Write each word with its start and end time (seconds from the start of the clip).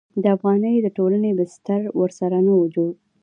د 0.21 0.23
افغاني 0.35 0.71
ټولنې 0.97 1.31
بستر 1.39 1.81
ورسره 1.99 2.37
نه 2.45 2.53
و 2.59 2.63
جوړ. 2.75 2.91